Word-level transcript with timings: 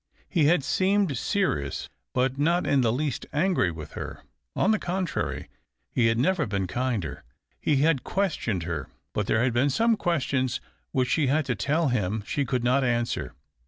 He 0.27 0.45
had 0.45 0.63
seemed 0.63 1.15
serious, 1.15 1.87
but 2.15 2.39
not 2.39 2.65
in 2.65 2.81
the 2.81 2.91
least 2.91 3.27
angry 3.31 3.69
with 3.69 3.91
her; 3.91 4.23
on 4.55 4.71
the 4.71 4.79
contrary, 4.79 5.47
he 5.91 6.07
had 6.07 6.17
never 6.17 6.47
been 6.47 6.65
kinder. 6.65 7.23
He 7.59 7.75
had 7.75 8.03
questioned 8.03 8.63
her, 8.63 8.89
but 9.13 9.27
there 9.27 9.43
had 9.43 9.53
been 9.53 9.69
some 9.69 9.95
questions 9.95 10.59
which 10.91 11.07
she 11.09 11.27
had 11.27 11.45
to 11.45 11.53
tell 11.55 11.89
him 11.89 12.23
she 12.25 12.45
could 12.45 12.63
not 12.63 12.83
answer. 12.83 13.35